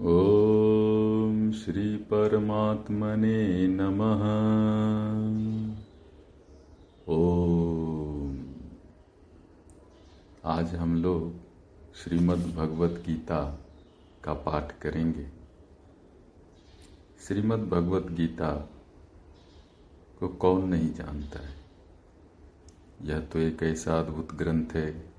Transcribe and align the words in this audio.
ॐ 0.00 1.52
श्रीपरमात्मने 1.52 3.68
नमः। 3.68 4.22
ओम। 7.08 8.46
आज 10.44 10.74
हम 10.74 11.02
लोग 11.02 11.32
श्रीमद् 11.96 12.56
भगवत 12.56 13.02
गीता 13.06 13.60
का 14.24 14.34
पाठ 14.34 14.78
करेंगे। 14.78 15.26
श्रीमद् 17.26 17.68
भगवत 17.68 18.02
गीता 18.02 18.70
को 20.20 20.28
कौन 20.28 20.68
नहीं 20.68 20.94
जानता 20.94 21.38
है? 21.38 21.54
यह 23.02 23.20
तो 23.20 23.38
एक 23.38 23.62
ऐसा 23.62 24.00
अद्भुत 24.00 24.34
ग्रंथ 24.34 24.66
है 24.74 25.10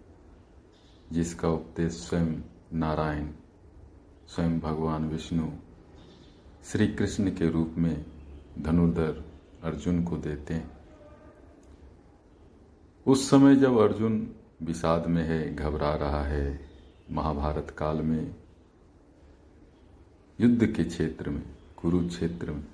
जिसका 1.12 1.50
उपदेश 1.50 1.94
स्वयं 1.94 2.41
नारायण 2.73 3.28
स्वयं 4.28 4.59
भगवान 4.59 5.09
विष्णु 5.09 5.50
श्री 6.64 6.88
कृष्ण 6.88 7.32
के 7.32 7.50
रूप 7.50 7.75
में 7.78 8.06
धनुर्धर 8.60 9.25
अर्जुन 9.64 10.04
को 10.04 10.18
देते 10.18 10.54
हैं। 10.54 10.71
उस 13.07 13.29
समय 13.29 13.56
जब 13.56 13.78
अर्जुन 13.78 14.36
विषाद 14.64 15.07
में 15.07 15.24
है, 15.24 15.56
घबरा 15.56 15.96
रहा 15.96 16.24
है, 16.24 16.70
महाभारत 17.11 17.75
काल 17.78 17.98
में, 17.98 18.36
युद्ध 20.42 20.65
के 20.68 20.84
क्षेत्र 20.84 21.29
में, 21.29 21.43
कुरुक्षेत्र 21.78 22.51
में, 22.51 22.68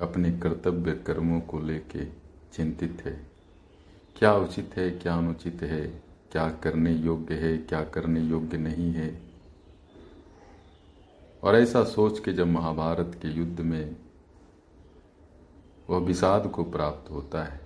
अपने 0.00 0.30
कर्तव्य 0.30 0.92
कर्मों 0.92 1.40
को 1.40 1.60
लेके 1.60 2.04
चिंतित 2.52 3.02
है। 3.04 3.26
क्या 4.16 4.34
उचित 4.34 4.70
है, 4.76 4.90
क्या 4.90 5.14
अनुचित 5.14 5.62
है, 5.62 5.86
क्या 6.32 6.50
करने 6.50 6.92
योग्य 6.92 7.34
है, 7.34 7.58
क्या 7.58 7.84
करने 7.84 8.20
योग्य 8.20 8.58
नहीं 8.58 8.92
है 8.92 9.29
और 11.42 11.56
ऐसा 11.56 11.84
सोच 11.84 12.18
के 12.20 12.32
जब 12.32 12.46
महाभारत 12.46 13.18
के 13.22 13.28
युद्ध 13.28 13.60
में 13.60 13.96
वह 15.90 15.98
विषाद 15.98 16.46
को 16.46 16.64
प्राप्त 16.64 17.10
होता 17.10 17.44
है 17.44 17.60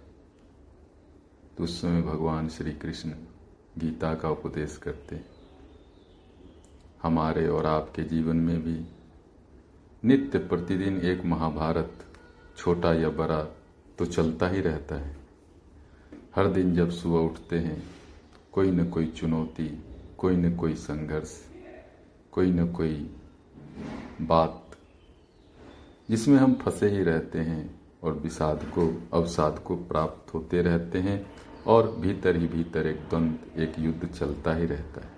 तो 1.58 1.64
उस 1.64 1.81
समय 1.81 2.03
भगवान 2.03 2.48
श्री 2.48 2.72
कृष्ण 2.72 3.11
गीता 3.78 4.14
का 4.14 4.31
उपदेश 4.31 4.77
करते 4.77 5.20
हमारे 7.03 7.48
और 7.48 7.66
आपके 7.66 8.03
जीवन 8.03 8.36
में 8.36 8.62
भी 8.62 8.86
नित्य 10.05 10.38
प्रतिदिन 10.38 11.00
एक 11.00 11.25
महाभारत, 11.25 11.92
छोटा 12.56 12.92
या 12.94 13.09
बड़ा 13.11 13.42
तो 13.98 14.05
चलता 14.05 14.48
ही 14.48 14.61
रहता 14.61 14.94
है। 14.94 15.16
हर 16.36 16.48
दिन 16.48 16.75
जब 16.75 16.91
सुबह 16.91 17.19
उठते 17.19 17.59
हैं, 17.59 17.83
कोई 18.53 18.70
न 18.70 18.88
कोई 18.91 19.06
चुनौती, 19.06 19.69
कोई 20.19 20.36
न 20.36 20.56
कोई 20.56 20.75
संघर्ष, 20.75 21.33
कोई 22.33 22.50
न 22.50 22.72
कोई 22.72 23.16
बात, 24.22 24.61
जिसमें 26.08 26.36
हम 26.39 26.55
फंसे 26.55 26.89
ही 26.89 27.03
रहते 27.03 27.39
हैं 27.41 27.70
और 28.03 28.12
विषाद 28.14 28.64
को, 28.75 28.89
अवसाद 29.12 29.58
को 29.58 29.77
प्राप्त 29.77 30.34
होते 30.34 30.62
रहते 30.62 30.98
हैं 30.98 31.25
और 31.66 31.91
भीतर 32.00 32.36
ही 32.36 32.47
भीतर 32.47 32.86
एक 32.86 33.00
द्वंद, 33.11 33.39
एक 33.56 33.78
युद्ध 33.78 34.06
चलता 34.08 34.55
ही 34.55 34.66
रहता 34.66 35.00
है। 35.00 35.12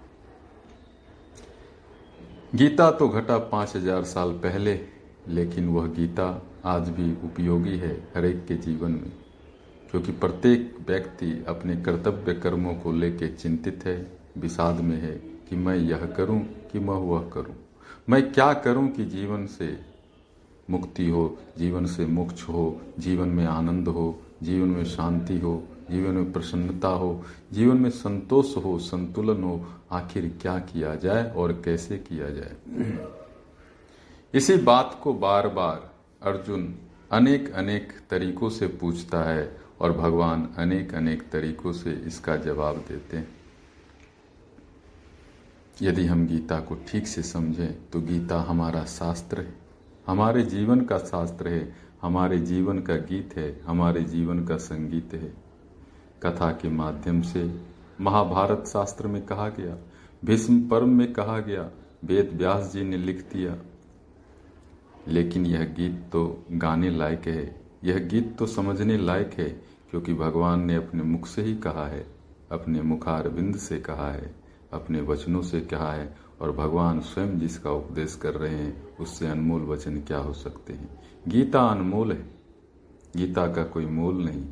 गीता 2.54 2.90
तो 2.90 3.08
घटा 3.08 3.38
पाँच 3.38 3.74
हज़ार 3.76 4.04
साल 4.04 4.32
पहले, 4.38 4.80
लेकिन 5.28 5.68
वह 5.68 5.86
गीता 5.86 6.30
आज 6.64 6.88
भी 6.88 7.12
उपयोगी 7.24 7.76
है 7.78 7.92
हरेक 8.16 8.44
के 8.48 8.54
जीवन 8.56 8.91
में, 8.91 9.12
क्योंकि 9.91 10.12
प्रत्येक 10.12 10.76
व्यक्ति 10.88 11.44
अपने 11.48 11.76
कर्तव्य 11.76 12.34
कर्मों 12.34 12.74
को 12.74 12.92
लेकर 12.92 13.34
चिंतित 13.34 13.86
है, 13.86 13.96
विषाद 14.38 14.80
में 14.80 14.96
है 14.96 15.14
कि 15.48 15.56
मैं 15.56 15.76
यह 15.76 16.06
करूँ, 16.06 16.41
कि 16.72 16.78
मैं 16.78 16.94
वह 17.02 17.28
करूँ। 17.30 17.54
मैं 18.08 18.32
क्या 18.32 18.52
करूँ 18.52 18.88
कि 18.88 19.04
जीवन 19.04 19.46
से 19.46 19.80
मुक्ति 20.70 21.08
हो, 21.08 21.38
जीवन 21.58 21.86
से 21.86 22.06
मोक्ष 22.06 22.42
हो, 22.42 22.80
जीवन 22.98 23.28
में 23.28 23.46
आनंद 23.46 23.88
हो, 23.88 24.22
जीवन 24.42 24.68
में 24.68 24.84
शांति 24.84 25.38
हो, 25.38 25.64
जीवन 25.91 26.14
में 26.14 26.32
प्रसन्नता 26.32 26.88
हो, 26.88 27.25
जीवन 27.52 27.76
में 27.76 27.91
संतोष 27.91 28.56
हो, 28.56 28.78
संतुलन 28.78 29.42
हो, 29.42 29.66
आखिर 29.91 30.38
क्या 30.42 30.58
किया 30.58 30.94
जाए 30.94 31.30
और 31.30 31.52
कैसे 31.52 31.96
किया 31.96 32.30
जाए? 32.30 32.56
इसी 34.34 34.56
बात 34.56 35.00
को 35.02 35.14
बार 35.14 35.48
बार 35.48 35.91
अर्जुन 36.22 36.75
अनेक 37.12 37.52
अनेक 37.52 37.92
तरीकों 38.10 38.50
से 38.50 38.66
पूछता 38.66 39.22
है 39.22 39.56
और 39.80 39.92
भगवान 39.92 40.48
अनेक 40.56 40.94
अनेक 40.94 41.30
तरीकों 41.30 41.72
से 41.72 41.92
इसका 41.92 42.36
जवाब 42.36 42.76
देते 42.76 43.16
हैं। 43.16 43.35
यदि 45.82 46.06
हम 46.06 46.26
गीता 46.26 46.60
को 46.60 46.75
ठीक 46.75 47.06
से 47.06 47.22
समझें 47.22 47.91
तो 47.91 48.00
गीता 48.00 48.41
हमारा 48.41 48.84
शास्त्र 48.84 49.41
है। 49.41 49.54
हमारे 50.06 50.42
जीवन 50.42 50.81
का 50.81 50.98
शास्त्र 50.98 51.48
है, 51.48 51.76
हमारे 52.03 52.38
जीवन 52.38 52.78
का 52.78 52.97
गीत 52.97 53.37
है, 53.37 53.60
हमारे 53.62 54.03
जीवन 54.03 54.44
का 54.44 54.56
संगीत 54.56 55.14
है। 55.14 55.34
कथा 56.22 56.50
के 56.53 56.69
माध्यम 56.69 57.22
से 57.22 57.60
महाभारत 58.00 58.64
शास्त्र 58.66 59.06
में 59.06 59.26
कहा 59.26 59.48
गया, 59.48 59.76
भीष्म 60.25 60.69
पर्व 60.69 60.87
में 60.87 61.12
कहा 61.12 61.38
गया, 61.38 61.70
वेद 62.04 62.31
व्यास 62.34 62.72
जी 62.72 62.84
ने 62.84 62.97
लिख 62.97 63.32
दिया। 63.32 63.56
लेकिन 65.08 65.47
यह 65.47 65.64
गीत 65.64 66.04
तो 66.12 66.44
गाने 66.53 66.91
लायक 66.91 67.26
है। 67.26 67.60
यह 67.84 67.98
गीत 67.98 68.37
तो 68.38 68.47
समझने 68.47 68.98
लायक 68.98 69.31
है, 69.38 69.48
क्योंकि 69.91 70.14
भगवान 70.14 70.64
ने 70.64 70.75
अपने 70.75 71.03
मुख 71.03 71.26
से 71.26 71.43
ही 71.43 71.54
कहा 71.56 71.87
है, 71.87 72.06
अपने 72.53 72.82
मुखार 72.82 73.28
बिंद 73.28 73.56
से 73.56 73.81
कहा 73.81 74.12
है। 74.12 74.45
अपने 74.76 75.00
वचनों 75.00 75.42
से 75.42 75.60
कहा 75.60 75.92
है 75.92 76.16
और 76.41 76.53
भगवान 76.53 77.00
स्वयं 77.00 77.38
जिसका 77.38 77.70
उपदेश 77.70 78.16
कर 78.16 78.34
रहे 78.34 78.54
हैं, 78.54 78.97
उससे 78.97 79.26
अनमोल 79.26 79.62
वचन 79.62 80.00
क्या 80.00 80.19
हो 80.19 80.32
सकते 80.32 80.72
हैं? 80.72 81.03
गीता 81.28 81.60
अनमोल 81.60 82.12
है। 82.12 82.31
गीता 83.16 83.47
का 83.53 83.64
कोई 83.64 83.87
मोल 83.87 84.14
नहीं। 84.14 84.44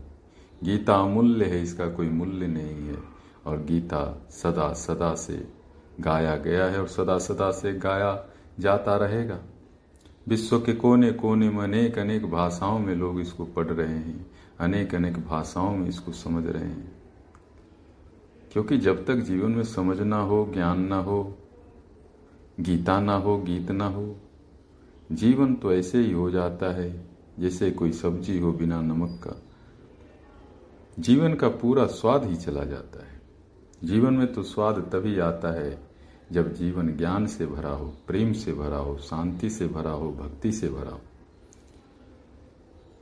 गीता 0.64 0.94
अमूल्य 0.94 1.44
है, 1.44 1.62
इसका 1.62 1.86
कोई 1.86 2.08
मूल्य 2.08 2.46
नहीं 2.46 2.88
है। 2.88 3.14
और 3.46 3.62
गीता 3.62 4.26
सदा 4.30 4.72
सदा 4.72 5.14
से 5.14 5.48
गाया 6.00 6.36
गया 6.36 6.64
है 6.64 6.80
और 6.80 6.88
सदा 6.88 7.18
सदा 7.18 7.50
से 7.50 7.72
गाया 7.72 8.26
जाता 8.60 8.96
रहेगा। 8.96 9.38
विश्व 10.28 10.58
के 10.58 10.72
कोने 10.72 11.12
कोने 11.12 11.50
में 11.50 11.64
अनेक 11.64 11.98
अनेक 11.98 12.30
भाषाओं 12.30 12.78
में 12.78 12.94
लोग 12.94 13.20
इसको 13.20 13.44
पढ़ 13.44 13.66
रहे 13.66 13.98
हैं। 13.98 14.30
अनेक 14.60 14.94
अनेक 14.94 15.26
भाषाओं 15.26 15.76
में 15.76 15.88
इसको 15.88 16.12
समझ 16.12 16.46
रहे 16.46 16.64
हैं। 16.64 16.93
क्योंकि 18.54 18.78
जब 18.78 19.06
तक 19.06 19.14
जीवन 19.14 19.50
में 19.50 19.64
समझ 19.64 20.00
ना 20.00 20.20
हो, 20.20 20.50
ज्ञान 20.54 20.80
ना 20.80 20.96
हो, 20.96 21.38
गीता 22.60 23.00
ना 23.00 23.16
हो, 23.16 23.38
गीत 23.38 23.70
ना 23.70 23.86
हो, 23.86 24.16
जीवन 25.12 25.54
तो 25.54 25.72
ऐसे 25.72 25.98
ही 25.98 26.12
हो 26.12 26.30
जाता 26.30 26.66
है 26.74 27.06
जैसे 27.38 27.70
कोई 27.70 27.92
सब्ज़ी 27.92 28.38
हो 28.38 28.52
बिना 28.52 28.82
नमक 28.82 29.20
का। 29.24 29.42
जीवन 30.98 31.34
का 31.34 31.48
पूरा 31.48 31.86
स्वाद 31.86 32.24
ही 32.24 32.36
चला 32.36 32.64
जाता 32.64 33.06
है। 33.06 33.20
जीवन 33.84 34.14
में 34.14 34.32
तो 34.32 34.42
स्वाद 34.42 34.74
तभी 34.92 35.18
आता 35.18 35.60
है 35.60 35.88
जब 36.32 36.54
जीवन 36.54 36.96
ज्ञान 36.96 37.26
से 37.26 37.46
भरा 37.46 37.70
हो, 37.70 37.92
प्रेम 38.06 38.32
से 38.32 38.52
भरा 38.52 38.76
हो, 38.76 38.98
शांति 38.98 39.50
से 39.50 39.68
भरा 39.68 39.90
हो, 39.90 40.10
भक्ति 40.10 40.52
से 40.52 40.68
भरा 40.68 40.90
हो। 40.90 41.00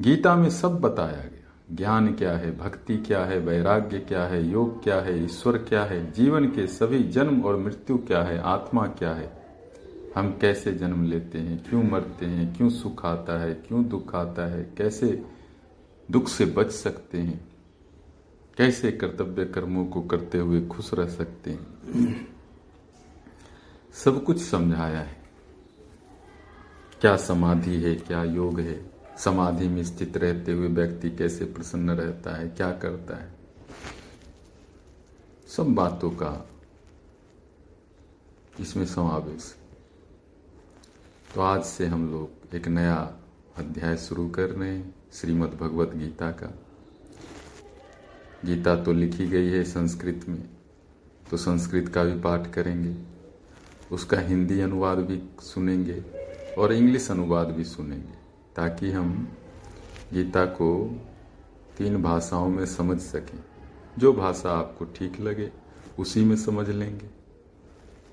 गीता 0.01 0.37
में 0.37 0.51
सब 0.51 0.81
बताया 0.81 1.25
गया। 1.29 1.42
ज्ञान 1.73 2.15
क्या 2.15 2.37
है, 2.37 2.59
भक्ति 2.59 2.97
क्या 2.97 3.25
है, 3.25 3.39
वैराग्य 3.39 3.99
क्या 3.99 4.25
है, 4.25 4.49
योग 4.49 4.83
क्या 4.83 5.01
है, 5.01 5.25
ईश्वर 5.25 5.59
क्या 5.59 5.85
है, 5.85 6.13
जीवन 6.13 6.47
के 6.47 6.67
सभी 6.67 7.03
जन्म 7.03 7.43
और 7.43 7.57
मृत्यु 7.57 7.99
क्या 7.99 8.23
है, 8.23 8.39
आत्मा 8.39 8.87
क्या 8.87 9.15
है? 9.15 9.43
हम 10.17 10.39
कैसे 10.41 10.73
जन्म 10.73 11.05
लेते 11.05 11.39
हैं, 11.39 11.65
क्यों 11.69 11.83
मरते 11.83 12.27
हैं, 12.27 12.57
क्यों 12.57 12.71
सुख 12.71 13.07
आता 13.07 13.41
है, 13.41 13.55
क्यों 13.55 13.85
दुख 13.85 14.15
आता 14.15 14.47
है, 14.47 14.73
कैसे 14.79 15.27
दुख 16.11 16.29
से 16.29 16.47
बच 16.47 16.71
सकते 16.71 17.19
हैं? 17.19 17.49
कैसे 18.57 18.93
कर्तव्य 18.93 19.45
कर्मों 19.45 19.87
को 19.87 20.03
करते 20.03 20.39
हुए 20.39 20.67
खुश 20.67 20.95
रह 20.95 21.07
सकते 21.07 21.51
हैं? 21.51 22.29
सब 23.93 24.25
कुछ 24.25 24.43
समझाया 24.43 25.01
है। 25.01 25.23
क्या 27.01 27.17
समाधि 27.17 27.75
है, 27.75 27.95
क्या 27.95 28.25
योग 28.25 28.61
है? 28.61 28.92
समाधि 29.19 29.69
में 29.69 29.83
स्थित 29.85 30.17
रहते 30.17 30.53
हुए 30.53 30.69
व्यक्ति 30.69 31.11
कैसे 31.11 31.45
प्रसन्न 31.45 31.91
रहता 31.91 32.37
है, 32.37 32.49
क्या 32.49 32.71
करता 32.73 33.17
है? 33.17 33.35
सब 35.49 35.75
बातों 35.75 36.11
का 36.11 36.49
इसमें 38.61 38.85
समावेश 38.87 39.55
तो 41.35 41.41
आज 41.41 41.63
से 41.65 41.87
हम 41.87 42.11
लोग 42.11 42.55
एक 42.55 42.69
नया 42.69 42.97
अध्याय 43.57 43.97
शुरू 43.97 44.29
कर 44.29 44.51
रहे 44.51 44.69
हैं, 44.69 44.95
श्रीमद् 45.13 45.55
भगवत 45.55 45.95
गीता 45.95 46.31
का। 46.33 46.53
गीता 48.45 48.75
तो 48.85 48.93
लिखी 48.93 49.27
गई 49.27 49.49
है 49.49 49.63
संस्कृत 49.65 50.25
में 50.29 50.43
तो 51.31 51.37
संस्कृत 51.37 51.89
का 51.89 52.05
भी 52.05 52.21
पाठ 52.21 52.51
करेंगे। 52.53 52.95
उसका 53.95 54.19
हिंदी 54.21 54.61
अनुवाद 54.61 54.99
भी 54.99 55.21
सुनेंगे 55.43 56.03
और 56.59 56.73
इंग्लिश 56.73 57.11
अनुवाद 57.11 57.49
भी 57.49 57.65
सुनेंगे। 57.65 58.22
ताकि 58.57 58.91
हम 58.91 59.37
गीता 60.13 60.45
को 60.45 61.01
तीन 61.79 62.03
भाषाओं 62.03 62.49
में 62.49 62.67
समझ 62.67 63.01
सकें। 63.01 63.45
जो 63.99 64.13
भाषा 64.13 64.51
आपको 64.51 64.85
ठीक 64.85 65.21
लगे, 65.21 65.53
उसी 65.99 66.25
में 66.25 66.37
समझ 66.37 66.69
लेंगे। 66.69 67.07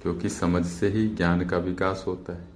क्योंकि 0.02 0.30
समझ 0.30 0.66
से 0.66 0.88
ही 0.88 1.08
ज्ञान 1.08 1.46
का 1.46 1.58
विकास 1.58 2.04
होता 2.08 2.34
है, 2.34 2.48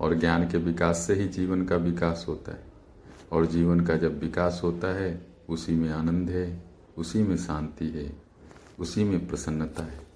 और 0.00 0.14
ज्ञान 0.14 0.50
के 0.50 0.58
विकास 0.58 0.98
से 0.98 1.14
ही 1.14 1.28
जीवन 1.28 1.64
का 1.64 1.76
विकास 1.76 2.24
होता 2.28 2.52
है। 2.52 2.72
और 3.32 3.46
जीवन 3.46 3.80
का 3.80 3.96
जब 3.96 4.20
विकास 4.20 4.60
होता 4.64 4.94
है, 4.94 5.26
उसी 5.48 5.72
में 5.72 5.90
आनंद 5.90 6.30
है, 6.30 6.64
उसी 6.98 7.22
में 7.22 7.36
शांति 7.36 7.88
है, 7.88 8.22
उसी 8.78 9.04
में 9.04 9.28
प्रसन्नता 9.28 9.82
है। 9.82 10.06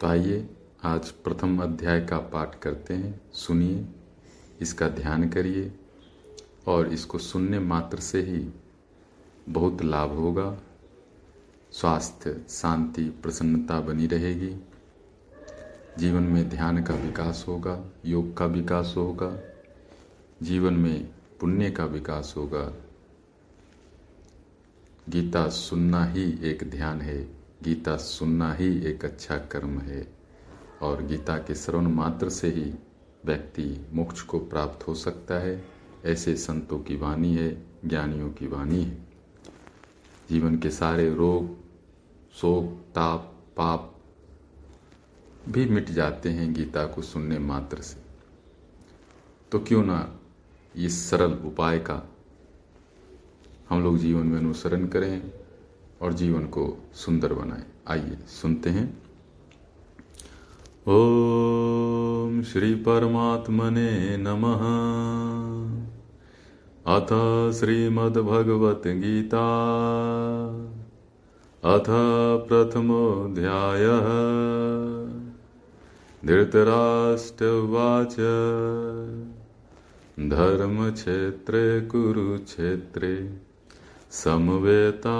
तो 0.00 0.06
आइए 0.06 0.50
आज 0.84 1.10
प्रथम 1.10 1.62
अध्याय 1.62 2.00
का 2.00 2.18
पाठ 2.18 2.58
करते 2.58 2.94
हैं, 2.94 3.20
सुनिए, 3.32 3.88
इसका 4.60 4.88
ध्यान 4.88 5.28
करिए। 5.28 5.80
और 6.66 6.88
इसको 6.88 7.18
सुनने 7.18 7.58
मात्र 7.58 7.98
से 7.98 8.22
ही 8.22 8.50
बहुत 9.48 9.82
लाभ 9.82 10.10
होगा। 10.10 10.58
स्वास्थ्य, 11.72 12.46
शांति, 12.48 13.04
प्रसन्नता 13.04 13.80
बनी 13.80 14.06
रहेगी। 14.06 14.56
जीवन 15.98 16.22
में 16.22 16.48
ध्यान 16.48 16.82
का 16.82 16.94
विकास 16.94 17.44
होगा, 17.48 17.84
योग 18.06 18.36
का 18.36 18.46
विकास 18.46 18.94
होगा, 18.96 19.38
जीवन 20.42 20.74
में 20.74 21.08
पुण्य 21.40 21.70
का 21.70 21.84
विकास 21.84 22.34
होगा। 22.36 22.72
गीता 25.08 25.48
सुनना 25.48 26.04
ही 26.04 26.38
एक 26.42 26.70
ध्यान 26.70 27.00
है, 27.00 27.24
गीता 27.62 27.96
सुनना 27.96 28.54
ही 28.54 28.84
एक 28.84 29.04
अच्छा 29.04 29.38
कर्म 29.38 29.78
है। 29.78 30.16
और 30.82 31.02
गीता 31.02 31.38
के 31.38 31.54
श्रवण 31.54 31.86
मात्र 31.86 32.28
से 32.28 32.48
ही 32.48 32.74
व्यक्ति 33.24 33.86
मोक्ष 33.92 34.20
को 34.20 34.38
प्राप्त 34.38 34.88
हो 34.88 34.94
सकता 34.94 35.34
है। 35.34 35.75
ऐसे 36.04 36.36
संतों 36.36 36.78
की 36.78 36.96
वाणी 36.96 37.34
है, 37.34 37.66
ज्ञानियों 37.84 38.30
की 38.30 38.46
वाणी 38.46 38.82
है। 38.82 39.06
जीवन 40.30 40.58
के 40.58 40.70
सारे 40.70 41.14
रोग, 41.14 41.56
शोक, 42.36 42.92
ताप, 42.94 43.34
पाप 43.56 43.92
भी 45.48 45.66
मिट 45.66 45.90
जाते 45.90 46.28
हैं 46.28 46.54
गीता 46.54 46.86
को 46.86 47.02
सुनने 47.02 47.38
मात्र 47.38 47.80
से। 47.80 47.96
तो 49.52 49.58
क्यों 49.58 49.84
ना 49.84 50.20
इस 50.76 51.10
सरल 51.10 51.32
उपाय 51.32 51.78
का 51.78 52.10
हम 53.70 53.82
लोग 53.82 53.98
जीवन 53.98 54.26
में 54.26 54.38
अनुसरण 54.38 54.86
करें 54.86 55.30
और 56.02 56.12
जीवन 56.12 56.46
को 56.46 56.76
सुंदर 56.94 57.32
बनाएँ। 57.32 57.64
आइए, 57.88 58.18
सुनते 58.26 58.70
हैं। 58.70 59.02
ओम 60.88 62.42
श्री 62.42 62.74
परमात्मने 62.74 64.16
नमः। 64.16 65.85
अथ 66.88 67.06
श्रीमद्भगवद्गीता। 67.52 68.46
अथ 71.64 71.84
प्रथमोऽध्यायः। 72.48 74.06
धृतराष्ट्रवाच। 76.26 78.16
धर्मक्षेत्रे 80.20 81.80
कुरुक्षेत्रे 81.80 83.40
समवेतायुयुत्सवः। 84.10 85.10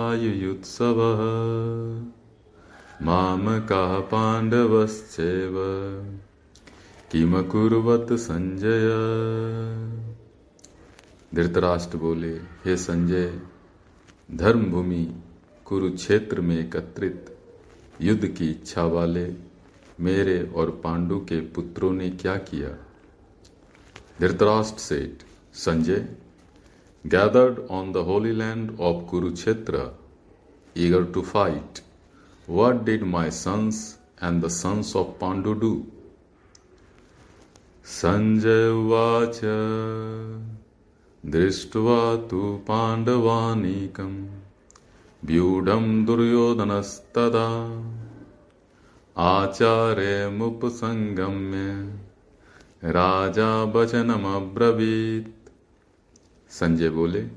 मामकाः 3.06 4.00
पाण्डवश्चैव। 4.00 5.54
किमकुर्वत् 7.12 8.12
संजय? 8.12 8.92
धृतराष्ट्र 11.36 11.98
बोले, 11.98 12.32
हे 12.64 12.76
संजय 12.76 13.40
धर्म 14.30 14.64
भूमि 14.64 15.04
कुरुक्षेत्र 15.64 16.40
में 16.40 16.58
एकत्रित, 16.58 17.36
युद्ध 18.00 18.26
की 18.28 18.50
इच्छा 18.50 18.82
वाले 18.84 19.26
मेरे 20.00 20.38
और 20.56 20.70
पांडु 20.84 21.18
के 21.18 21.40
पुत्रों 21.40 21.92
ने 21.92 22.08
क्या 22.10 22.36
किया? 22.36 22.68
Dhritarashtra 24.20 24.80
said, 24.80 25.24
Sanjay 25.54 26.08
gathered 27.04 27.58
on 27.70 27.92
the 27.92 27.96
holy 27.96 28.32
land 28.32 28.76
of 28.80 29.04
Kurukshetra 29.10 29.86
eager 30.76 31.04
to 31.04 31.22
fight 31.22 31.80
what 32.48 32.84
did 32.84 33.04
my 33.04 33.30
sons 33.30 33.98
and 34.22 34.44
the 34.44 34.48
sons 34.48 34.96
of 34.96 35.08
Pandu 35.20 35.52
do 35.52 35.74
Sanjay 37.84 38.68
watch. 38.90 39.40
दृष्ट्वा 41.26 42.16
तु 42.16 42.60
पाण्डवानीकं 42.68 44.40
व्यूढं 45.24 46.04
दुर्योधनस्तदा। 46.04 47.48
आचार्यमुपसंगम्य 49.16 50.48
राजा 52.84 53.64
वचनमब्रवीत। 53.64 55.50
संजय 56.48 56.88
बोले, 56.88 57.28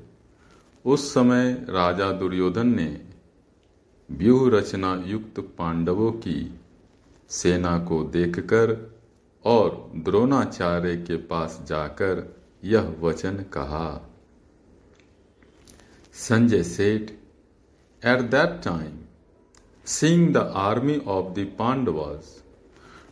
उस 0.85 1.13
समय 1.13 1.65
राजा 1.69 2.11
दुर्योधन 2.11 2.67
ने 2.67 3.01
व्यूह 4.11 4.49
रचना 4.49 5.03
युक्त 5.05 5.39
पांडवों 5.39 6.11
की 6.11 6.59
सेना 7.29 7.79
को 7.79 8.03
देखकर 8.03 8.95
और 9.45 9.91
द्रोणाचार्य 9.95 10.95
के 10.95 11.17
पास 11.17 11.65
जाकर 11.67 12.38
यह 12.63 12.93
वचन 13.01 13.43
कहा। 13.53 13.87
Sanjay 16.15 16.63
said 16.63 17.11
at 18.03 18.21
that 18.31 18.61
time 18.63 18.97
seeing 19.87 20.33
the 20.33 20.37
army 20.57 20.97
of 21.07 21.33
the 21.33 21.47
Pandavas 21.59 22.35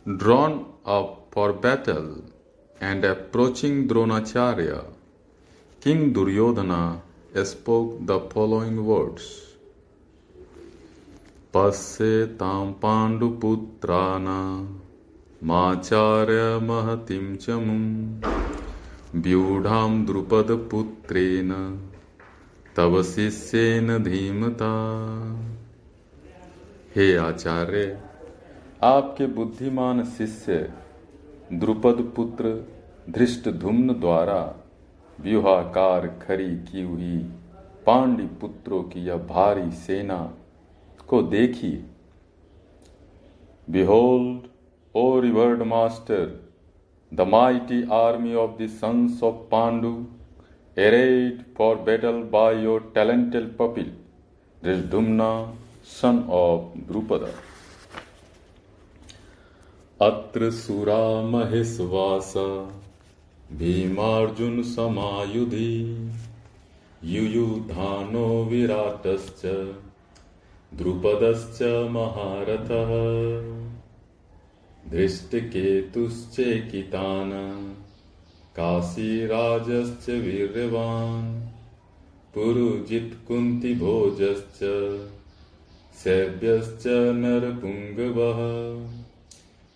drawn 0.08 0.58
up 0.96 1.14
for 1.34 1.52
battle 1.64 2.14
and 2.80 3.04
approaching 3.06 3.86
Dronacharya 3.88 4.80
king 5.82 6.12
Duryodhana 6.14 6.80
spoke 7.46 7.98
the 8.06 8.18
following 8.32 8.78
words 8.88 9.26
पश्येतां 11.54 12.72
पाण्डुपुत्राणा 12.82 14.40
माचार्य 15.44 16.58
महतिं 16.62 17.36
च 17.36 17.50
मुम् 17.66 18.67
व्यूढ़ाम 19.14 20.06
द्रुपद 20.06 20.50
पुत्रेन, 20.70 21.52
तव 22.76 23.02
शिष्येन 23.02 23.98
धीमता। 24.02 24.72
हे 26.96 27.16
आचार्य, 27.16 28.02
आपके 28.82 29.26
बुद्धिमान 29.26 30.04
शिष्य 30.04 30.72
द्रुपद 31.52 32.12
पुत्र 32.16 32.50
धृष्ट 33.10 33.48
धुम्न 33.48 34.00
द्वारा 34.00 34.54
व्यूहाकार 35.20 36.06
खरी 36.06 36.56
की 36.56 36.82
हुई 36.82 37.18
पांडि 37.86 38.22
पुत्रों 38.22 38.82
की 38.82 39.06
यह 39.06 39.16
भारी 39.16 39.70
सेना 39.70 40.34
को 41.08 41.22
देखिए 41.22 41.84
behold 43.70 44.48
O 44.94 45.20
revered 45.20 45.62
master 45.62 46.47
The 47.10 47.24
mighty 47.24 47.86
army 47.86 48.34
of 48.34 48.58
the 48.58 48.68
sons 48.68 49.22
of 49.22 49.48
Pandu, 49.48 50.06
arrayed 50.76 51.44
for 51.56 51.76
battle 51.76 52.22
by 52.22 52.52
your 52.52 52.80
talented 52.94 53.56
pupil, 53.56 53.86
Drishdumna, 54.62 55.50
son 55.82 56.26
of 56.28 56.74
Drupada. 56.86 57.30
अत्र 60.00 60.50
सुरा 60.50 61.04
महेशवास 61.30 62.32
भीमार्जुन 63.58 64.62
समायुधि 64.62 65.72
युयुधानो 67.04 68.26
विराटश्च 68.44 69.42
द्रुपदश्च 70.78 71.62
महारथः 71.96 72.92
धृष्टकेतुश्चेकितान् 74.90 77.74
काशीराजश्च 78.56 80.08
वीर्यवान् 80.08 81.48
पुरुजित्कुन्तिभोजश्च 82.34 84.58
सेव्यश्च 85.94 86.82
नरपुङ्गवः, 86.86 88.40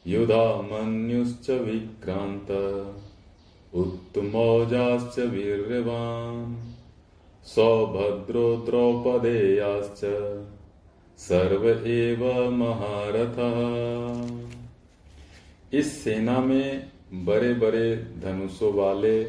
युधामन्युश्च 0.07 1.51
विक्रान्त, 1.51 2.51
उत्तमौजाश्च 3.75 5.19
वीर्यवान् 5.19 6.57
सौभद्रो 7.45 8.57
द्रौपदेयाश्च 8.57 10.01
सर्व 11.19 11.87
एव 11.87 12.51
महारथः। 12.51 14.62
इस 15.73 16.03
सेना 16.05 16.39
में 16.41 16.91
बड़े 17.13 17.53
बड़े 17.55 17.97
धनुषों 18.23 18.73
वाले 18.75 19.25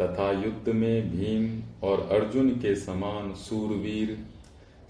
तथा 0.00 0.30
युद्ध 0.32 0.68
में 0.68 1.10
भीम 1.10 1.62
और 1.88 2.00
अर्जुन 2.12 2.50
के 2.50 2.74
समान 2.76 3.32
सूरवीर, 3.34 4.18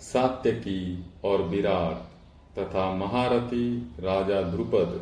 सात्यकी 0.00 1.04
और 1.24 1.42
विराट 1.42 2.58
तथा 2.58 2.90
महारथी 2.94 3.68
राजा 4.00 4.42
ध्रुपद 4.42 5.00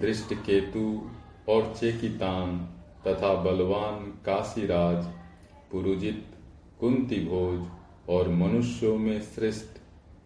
दृष्ट 0.00 0.34
केतु 0.46 0.86
और 1.48 1.74
चेकितान 1.80 2.58
तथा 3.06 3.34
बलवान 3.42 4.12
काशीराज 4.26 5.04
पुरुजित 5.72 6.24
कुंती 6.80 7.20
भोज 7.24 7.66
और 8.10 8.28
मनुष्यों 8.28 8.96
में 8.98 9.20
श्रेष्ठ, 9.22 9.78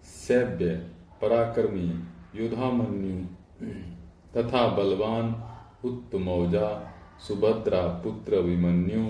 सैव्य, 0.07 0.75
पराक्रमी, 1.23 1.89
युधामन्यु 2.35 3.25
तथा 4.37 4.67
बलवान 4.77 5.35
उत्तमौजा 5.85 6.69
सुभद्रा 7.27 7.81
पुत्र 8.03 8.41
विमन्यु 8.41 9.05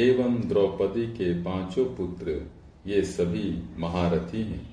एवं 0.00 0.34
द्रौपदी 0.48 1.06
के 1.12 1.32
पाँचों 1.42 1.84
पुत्र, 1.94 2.40
ये 2.86 3.02
सभी 3.04 3.50
महारथी 3.78 4.42
हैं। 4.42 4.64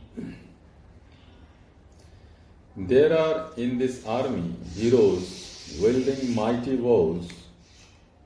There 2.88 3.14
are 3.14 3.62
in 3.62 3.78
this 3.78 4.06
army 4.08 4.56
heroes 4.74 5.24
wielding 5.82 6.36
mighty 6.36 6.76
wars 6.78 7.32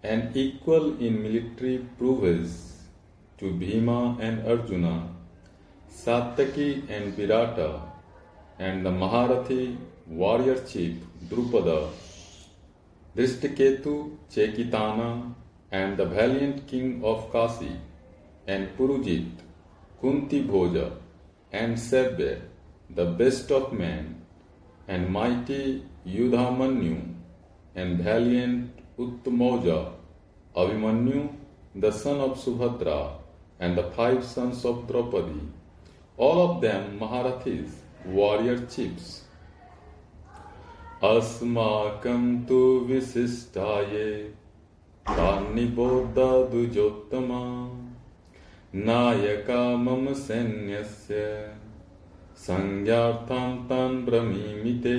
and 0.04 0.38
equal 0.38 0.92
in 1.02 1.20
military 1.22 1.78
prowess 1.98 2.26
to 3.40 3.50
Bhima 3.60 4.00
and 4.22 4.40
Arjuna 4.46 4.96
Satyaki 5.96 6.72
and 6.90 7.14
Virata 7.16 7.70
and 8.60 8.84
the 8.84 8.94
maharathi 8.94 9.66
warrior 10.10 10.64
chief 10.66 10.96
Drupada, 11.28 11.90
Drishtaketu 13.16 14.16
Chekitana, 14.32 15.34
and 15.72 15.98
the 15.98 16.06
valiant 16.06 16.66
king 16.66 17.02
of 17.04 17.30
Kasi, 17.32 17.72
and 18.48 18.70
Purujit, 18.78 19.30
Kunti 20.00 20.44
Bhoja, 20.44 20.94
and 21.52 21.76
Sebbe, 21.76 22.40
the 22.90 23.06
best 23.06 23.52
of 23.52 23.74
men, 23.74 24.22
and 24.88 25.10
mighty 25.10 25.84
Yudhamanyu, 26.08 27.14
and 27.76 28.00
valiant 28.00 28.72
Uttamoja, 28.98 29.92
Abhimanyu, 30.56 31.36
the 31.76 31.92
son 31.92 32.22
of 32.22 32.38
Subhadra, 32.38 33.12
and 33.60 33.78
the 33.78 33.92
five 33.92 34.24
sons 34.24 34.64
of 34.64 34.88
Draupadi, 34.88 35.42
all 36.16 36.50
of 36.50 36.62
them 36.62 36.98
Maharathis, 36.98 37.72
warrior 38.06 38.66
chiefs. 38.68 39.27
अस्माकं 41.04 42.44
तु 42.44 42.86
विशिष्टाय 42.88 44.14
तान्निबोधादुजोत्तमा 45.08 46.14
नायका 48.76 49.76
मम 49.76 50.14
सैन्यस्य, 50.14 51.16
संज्ञार्थां 52.38 53.56
तान् 53.56 54.06
ब्रमीमिते। 54.06 54.96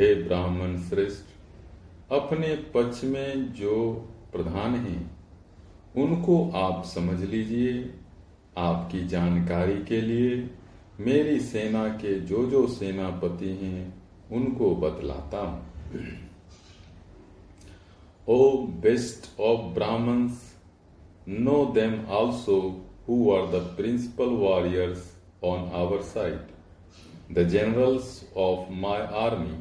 हे 0.00 0.14
ब्राह्मण 0.14 0.78
श्रेष्ठ, 0.78 1.24
अपने 2.12 2.56
पक्ष 2.56 3.04
में 3.04 3.52
जो 3.52 4.08
प्रधान 4.32 4.74
हैं, 4.74 5.10
उनको 5.96 6.50
आप 6.50 6.84
समझ 6.84 7.20
लीजिए। 7.20 7.94
आपकी 8.58 9.06
जानकारी 9.06 9.84
के 9.84 10.00
लिए 10.00 10.50
मेरी 11.00 11.40
सेना 11.40 11.88
के 11.88 12.20
जो 12.20 12.46
जो 12.46 12.66
सेनापति 12.66 13.48
हैं 13.48 14.01
उनको 14.36 14.74
बतलाता 14.84 15.40
हूँ 15.46 16.06
O 18.28 18.38
best 18.82 19.28
of 19.40 19.66
Brahmins 19.74 20.48
know 21.40 21.64
them 21.74 22.04
also 22.20 22.60
who 23.08 23.18
are 23.32 23.46
the 23.52 23.62
principal 23.76 24.36
warriors 24.44 25.10
on 25.44 25.70
our 25.82 26.02
side 26.12 27.34
the 27.34 27.48
generals 27.48 28.20
of 28.46 28.70
my 28.82 29.00
army 29.24 29.60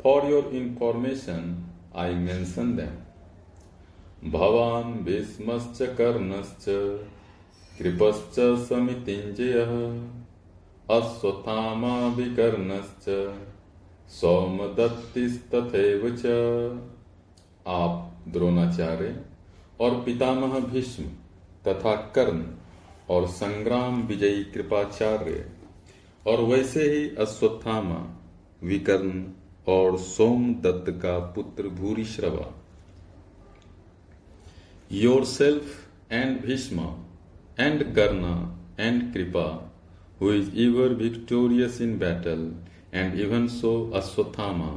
For 0.00 0.24
your 0.24 0.50
information, 0.50 1.62
I 1.94 2.12
mention 2.18 2.76
them. 2.76 2.92
भवान् 4.24 4.92
भीष्मश्च 5.04 5.80
कर्णश्च 5.98 6.64
कृपश्च 7.72 8.38
समितिञ्जयः 8.68 9.72
अश्वत्थामा 10.96 11.92
विकर्णश्च 12.16 13.08
सौमदत्तिस्तथैव 14.10 16.08
च। 16.16 16.26
आप 17.66 17.92
द्रोणाचार्य 18.28 19.16
और 19.80 20.00
पितामह 20.04 20.58
भीष्म 20.62 21.04
तथा 21.66 21.94
कर्ण 22.14 22.44
और 23.10 23.26
संग्राम 23.30 24.02
विजयी 24.06 24.42
कृपाचार्य 24.44 25.44
और 26.26 26.40
वैसे 26.44 26.82
ही 26.84 27.08
अश्वत्थामा, 27.16 28.00
विकर्ण 28.62 29.22
और 29.68 29.98
सोमदत्त 29.98 30.90
का 31.02 31.18
पुत्र 31.34 31.68
Bhurishrava. 31.70 32.46
Yourself 35.24 36.12
and 36.12 36.40
Bhishma 36.40 36.86
and 37.60 37.82
Karna 37.94 38.34
and 38.80 39.12
Kripa 39.14 39.48
who 40.20 40.32
is 40.32 40.50
ever 40.58 40.94
victorious 40.96 41.80
in 41.80 41.98
and 42.94 43.18
even 43.20 43.46
so 43.50 43.72
Ashwatthama 43.94 44.70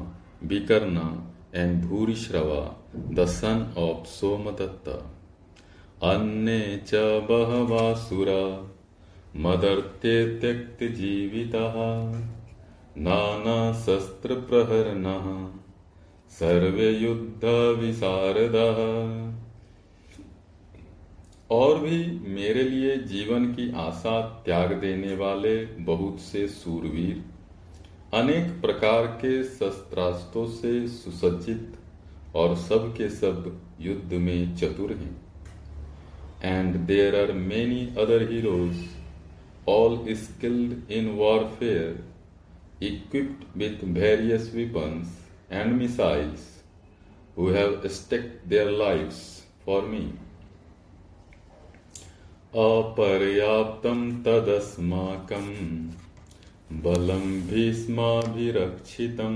Vikarna 0.48 1.08
and 1.56 1.84
Bhurishrava 1.86 2.62
the 3.16 3.26
son 3.32 3.66
of 3.80 4.08
Somadatta 4.10 4.90
अन्य 6.04 6.60
च 6.88 7.02
बहवासुरा 7.30 8.44
मदर्ते 9.42 10.16
त्यक्त 10.40 10.84
जीविता 10.96 11.68
नाना 13.00 13.58
शस्त्र 13.76 14.36
प्रहरण 14.50 15.06
सर्वे 16.32 16.90
युद्ध 16.92 17.46
विशारद 17.80 18.56
और 21.52 21.80
भी 21.80 22.00
मेरे 22.34 22.64
लिए 22.64 22.96
जीवन 23.08 23.46
की 23.54 23.70
आशा 23.80 24.20
त्याग 24.46 24.72
देने 24.82 25.16
वाले 25.16 25.56
बहुत 25.84 26.20
से 26.22 26.48
सूरवीर 26.50 27.24
अनेक 28.14 28.50
प्रकार 28.62 29.06
के 29.22 29.44
शस्त्रास्त्रों 29.44 30.46
से 30.48 30.88
सुसज्जित 30.88 31.74
और 32.36 32.56
सब 32.58 32.94
के 32.98 33.10
सब 33.10 33.52
युद्ध 33.82 34.14
में 34.14 34.56
चतुर 34.56 34.92
हैं 34.94 35.16
and 36.44 36.76
there 36.88 37.16
are 37.22 37.32
many 37.34 37.86
other 38.02 38.28
heroes 38.32 38.86
all 39.70 39.98
skilled 40.16 40.92
in 40.92 41.10
warfare 41.18 42.86
equipped 42.86 43.58
with 43.58 43.84
various 43.98 44.52
weapons 44.56 45.20
and 45.52 45.74
missiles 45.74 46.52
who 47.36 47.48
have 47.48 47.92
staked 47.92 48.48
their 48.48 48.72
lives 48.74 49.20
for 49.66 49.82
me. 49.84 50.04
अपर्याप्तं 52.56 54.02
तदस्माकं 54.24 55.48
बलं 56.74 57.26
भीष्माभिरक्षितम् 57.48 59.36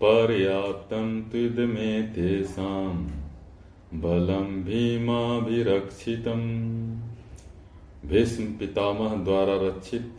पर्याप्तं 0.00 1.22
त्विदमे 1.22 2.02
तेषां 2.02 2.94
बलं 4.00 4.64
भीमाभिरक्षितम् 4.64 6.42
भीष्म 8.08 8.44
पितामह 8.44 9.14
द्वारा 9.14 9.54
रक्षित 9.68 10.10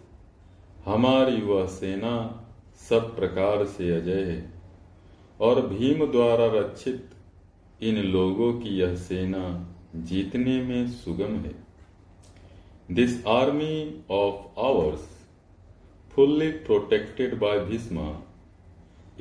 हमारी 0.85 1.41
वह 1.41 1.65
सेना 1.65 2.13
सब 2.89 3.15
प्रकार 3.15 3.65
से 3.65 3.91
अजय 3.91 4.23
है 4.23 4.53
और 5.41 5.61
भीम 5.67 6.05
द्वारा 6.05 6.45
रक्षित 6.59 7.09
इन 7.81 7.95
लोगों 7.95 8.53
की 8.53 8.69
यह 8.69 8.95
सेना 8.95 9.75
जीतने 9.95 10.63
में 10.63 10.87
सुगम 10.87 11.35
है। 11.35 11.55
This 12.91 13.25
army 13.27 14.01
of 14.09 14.59
ours 14.59 15.16
fully 16.17 16.49
protected 16.67 17.33
by 17.39 17.59
Bhishma 17.65 18.03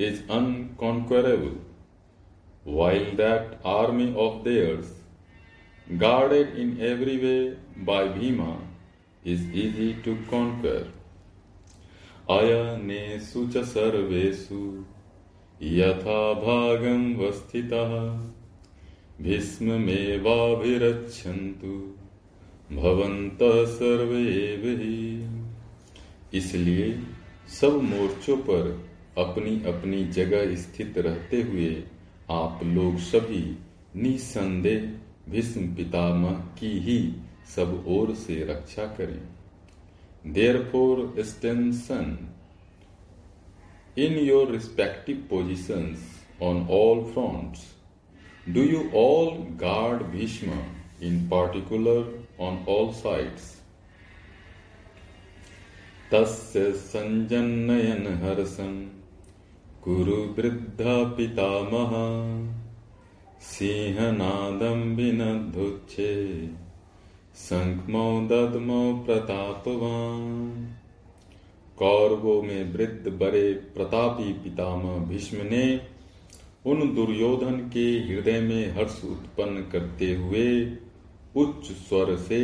is 0.01 0.21
unconquerable 0.31 2.71
while 2.77 3.03
that 3.17 3.51
army 3.73 4.07
of 4.23 4.39
theirs 4.43 4.87
guarded 6.03 6.55
in 6.59 6.71
every 6.87 7.17
way 7.17 7.33
by 7.89 8.07
Bhima 8.13 8.47
is 9.33 9.43
easy 9.65 9.91
to 10.05 10.15
conquer 10.31 10.87
अयनेषु 12.37 13.43
च 13.47 13.63
सर्वेषु 13.75 14.61
यथा 15.75 16.17
भागं 16.41 17.05
वस्थितः 17.17 17.95
भीष्ममेवाभिरक्षन्तु 19.21 21.77
भवन्तः 22.75 23.63
सर्वे 23.77 24.27
ही 24.75 24.99
इसलिए 26.33 26.91
सब 27.59 27.81
मोर्चों 27.83 28.37
पर 28.37 28.69
अपनी 29.17 29.55
अपनी 29.69 30.03
जगह 30.03 30.55
स्थित 30.55 30.97
रहते 30.97 31.41
हुए 31.41 31.83
आप 32.31 32.59
लोग 32.63 32.97
सभी 32.99 33.43
निसंदेह 33.95 35.31
भीष्म 35.31 35.75
पितामह 35.75 36.31
की 36.59 36.77
ही 36.79 36.99
सब 37.55 37.83
ओर 37.87 38.13
से 38.15 38.43
रक्षा 38.49 38.85
करें। 38.85 39.21
Therefore 40.71 41.13
extension 41.19 42.17
in 43.97 44.17
your 44.19 44.51
respective 44.51 45.25
positions 45.29 45.99
on 46.43 46.67
all 46.71 47.03
fronts 47.13 47.65
do 48.49 48.61
you 48.61 48.83
all 48.95 49.29
guard 49.61 50.03
Bhishma 50.11 50.59
in 51.03 51.27
particular 51.29 52.25
on 52.39 52.65
all 52.69 52.91
sides 52.93 53.55
तस्य 56.11 56.71
सञ्जन्नयन 56.81 58.05
हर्षन् 58.21 58.77
कुरु 59.83 60.15
वृद्धा 60.37 60.93
पितामह 61.13 61.91
सिंहनादं 63.41 64.83
विनद्धुच्छे 64.95 66.13
शंखमौ 67.37 68.05
ददमौ 68.27 68.83
प्रतापवान। 69.05 70.23
कौरवों 71.77 72.41
में 72.41 72.73
वृद्ध 72.73 73.11
बड़े 73.19 73.51
प्रतापी 73.75 74.33
पितामह 74.33 74.97
भीष्म 75.05 75.49
ने 75.49 75.65
उन 76.65 76.79
दुर्योधन 76.95 77.59
के 77.73 77.85
हृदय 78.07 78.39
में 78.41 78.75
हर्ष 78.75 79.03
उत्पन्न 79.05 79.61
करते 79.71 80.13
हुए 80.15 80.47
उच्च 81.35 81.71
स्वर 81.83 82.15
से 82.21 82.41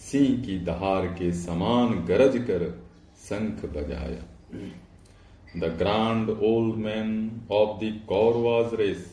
सिंह 0.00 0.36
की 0.44 0.58
दहार 0.64 1.06
के 1.14 1.32
समान 1.36 2.04
गरज 2.04 2.36
कर 2.42 2.66
शंख 3.27 3.65
बजाया 3.75 4.23
the 5.59 5.75
grand 5.79 6.29
old 6.29 6.75
man 6.85 7.11
of 7.51 7.77
the 7.83 7.93
Kauravas 8.07 8.73
race 8.81 9.05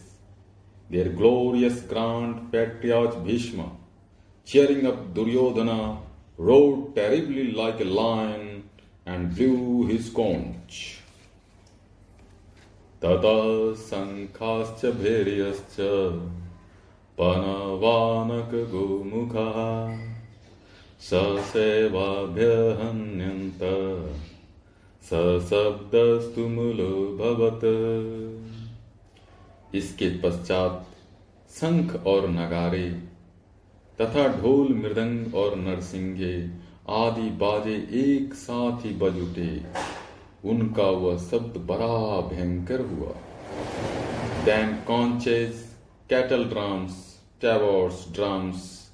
their 0.91 1.13
glorious 1.17 1.85
grand 1.91 2.35
patriarch 2.53 3.17
Bhishma 3.27 3.71
cheering 4.49 4.87
up 4.87 5.15
Duryodhana, 5.15 5.99
rode 6.39 6.95
terribly 6.95 7.53
like 7.53 7.81
a 7.81 7.85
lion 7.85 8.69
and 9.07 9.35
blew 9.35 9.87
his 9.87 10.11
conch. 10.11 10.97
ततः 13.03 13.39
शङ्खाश्च 13.83 14.83
भैर्यश्च 14.97 15.77
पनवानकगोमुखः 17.19 17.87
ससेवाभ्यहन्यन्त। 21.02 23.60
सशब्दस्तु 25.04 26.42
मूलो 26.42 27.18
भवत्। 27.18 27.66
इसके 29.76 30.22
पश्चात 30.22 30.88
शंख 31.50 32.08
और 32.08 32.30
नगारे 32.30 33.02
तथा 34.02 34.28
ढोल 34.28 34.74
मृदंग 34.74 35.36
और 35.36 35.56
नरसिंगे 35.56 36.50
आदि 36.90 37.22
बाजे 37.22 37.90
एक 37.94 38.34
साथ 38.34 38.86
ही 38.86 38.94
बज 38.94 39.20
उठे। 39.20 39.62
उनका 40.50 40.84
वह 40.84 41.18
शब्द 41.18 41.58
बड़ा 41.58 42.22
भयंकर 42.22 42.82
हुआ। 42.82 43.16
Then 44.46 44.84
conches 44.88 45.78
kettle 46.10 46.44
drums 46.44 47.20
tabors 47.42 48.12
drums 48.12 48.85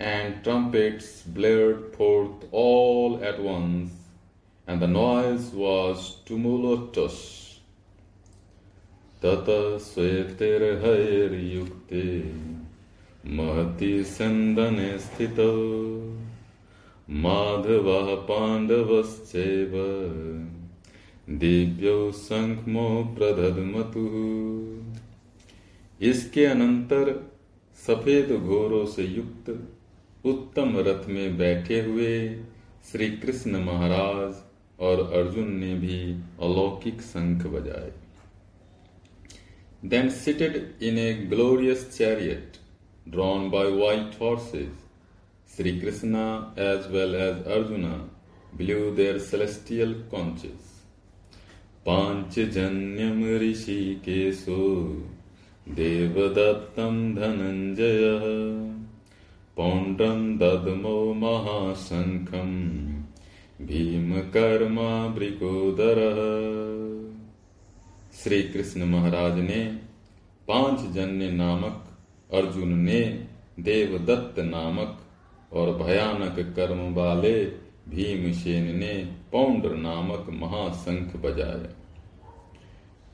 and 0.00 0.42
trumpets 0.44 1.22
blared 1.34 1.90
forth 1.96 2.48
all 2.54 3.20
at 3.24 3.40
once 3.40 4.00
and 4.68 4.80
the 4.80 4.84
noise 4.90 5.54
was 5.54 6.10
tumultuous. 6.28 7.20
तत 9.22 9.46
श्वेतिर्हैर्युक्ते 9.84 12.02
महति 13.36 13.92
सन्दने 14.04 14.98
स्थितौ 14.98 15.52
माधवः 17.22 18.14
पाण्डवश्चैव 18.28 19.72
दिव्यो 21.38 22.10
शंखमो 22.12 22.88
प्रदधमतु 23.18 24.06
इसके 26.00 26.44
अनंतर 26.46 27.12
सफ़ेद 27.78 28.32
घोरों 28.32 28.84
से 28.86 29.04
युक्त 29.04 29.50
उत्तम 30.24 30.76
रथ 30.78 31.08
में 31.08 31.36
बैठे 31.38 31.80
हुए 31.80 32.12
श्री 32.90 33.08
कृष्ण 33.16 33.64
महाराज 33.64 34.34
और 34.80 35.00
अर्जुन 35.14 35.52
ने 35.52 35.74
भी 35.74 35.98
अलौकिक 36.42 37.00
शंख 37.02 37.46
बजाए 37.46 37.92
then 39.84 40.10
seated 40.10 40.56
in 40.82 40.98
a 40.98 41.12
glorious 41.30 41.88
chariot 41.96 42.58
drawn 43.08 43.50
by 43.50 43.64
drawn 43.64 43.76
by 43.76 43.84
white 43.84 44.14
horses. 44.14 44.74
Sri 45.46 45.80
Krishna 45.80 46.52
as 46.56 46.86
well 46.88 47.14
as 47.14 47.46
Arjuna 47.46 48.04
blew 48.52 48.94
their 48.94 49.18
celestial 49.20 49.94
conches. 50.10 50.72
पाञ्चजन्यं 51.86 53.22
ऋषिकेशो 53.38 54.58
देवदत्तं 55.66 56.98
धनञ्जयः 57.14 58.26
पौण्ड्रं 59.56 60.38
दद्मो 60.38 61.14
महाशङ्खम् 61.14 62.54
भीमकर्मा 63.66 65.06
वृकोदरः 65.06 66.20
श्री 68.22 68.42
कृष्ण 68.42 68.84
महाराज 68.84 69.38
ने 69.38 69.64
पाँच 70.48 70.80
जन्य 70.92 71.30
नामक 71.30 72.34
अर्जुन 72.34 72.72
ने 72.78 73.00
देवदत्त 73.60 74.38
नामक 74.38 74.98
और 75.52 75.74
भयानक 75.76 76.40
कर्म 76.56 76.80
वाले 76.94 77.44
भीमसेन 77.88 78.76
ने 78.76 78.94
पौंड्र 79.32 79.76
नामक 79.76 80.26
महाशंख 80.30 81.16
बजाया। 81.16 81.72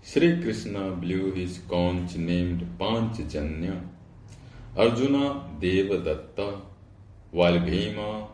Shri 0.04 0.32
Krishna 0.36 0.90
blew 1.00 1.32
his 1.36 1.58
conch 1.58 2.16
named 2.16 2.62
Panchajanya 2.62 3.80
Arjuna, 4.76 5.28
Devadatta 5.60 6.62
while 7.32 7.58
Bhima 7.58 8.28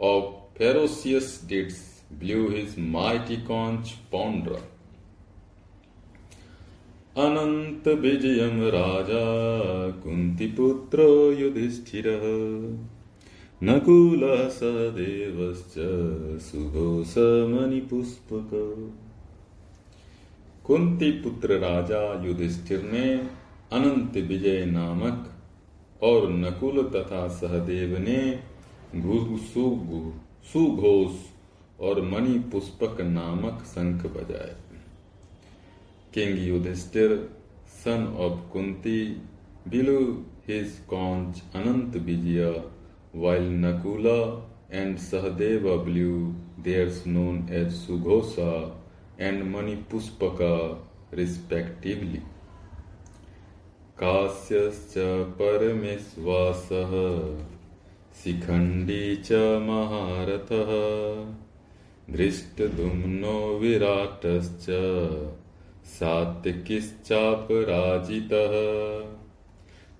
of 0.00 0.34
ferocious 0.56 1.38
deeds 1.38 2.02
blew 2.10 2.48
his 2.50 2.76
mighty 2.76 3.38
conch. 3.38 3.94
अनंत 7.16 7.88
विजयम 7.88 8.60
राजा 8.62 9.24
कुन्तिपुत्रो 10.02 11.32
युधिष्ठिरः 11.32 12.22
नकुलः 13.62 14.48
सदेवश्च 14.48 15.74
सुघोष 16.42 17.16
मणिपुष्पक 17.52 18.50
कुंती 20.66 21.10
पुत्र 21.10 21.58
राजा 21.58 22.26
युधिष्ठिर 22.26 22.82
ने 22.82 23.14
अनंत 23.72 24.16
विजय 24.16 24.64
नामक 24.64 25.31
और 26.02 26.28
नकुल 26.30 26.82
तथा 26.94 27.26
सहदेव 27.30 27.96
ने 27.98 28.20
सुघोष 30.44 31.14
और 31.80 32.00
मणि 32.02 32.38
पुष्पक 32.52 33.00
नामक 33.00 33.62
शंख 33.66 34.06
बजाए। 34.06 34.54
King 36.14 36.38
Yudhishthira, 36.38 37.14
son 37.74 38.06
of 38.20 38.40
Kunti, 38.52 39.00
blew 39.68 40.00
his 40.48 40.72
conch 40.88 41.42
Ananta 41.54 41.96
Vijaya, 41.96 42.50
while 43.14 43.48
Nakula 43.64 44.20
and 44.72 44.96
Sahadeva 44.98 45.68
blew 45.84 46.12
their 46.62 46.88
known 47.06 47.48
as 47.52 47.72
सुघोषा 47.76 48.52
and 49.20 49.42
Mani 49.44 49.74
Pushpak, 49.90 50.38
respectively. 51.14 52.20
कास्यश्च 53.98 54.94
परमेश्वासः 55.38 56.92
शिखण्डी 58.22 59.16
च 59.26 59.32
महारथः 59.66 60.70
धृष्टदुम्नो 62.10 63.34
विराटश्च 63.58 64.66
सात्विकिश्चापराजितः 65.92 68.56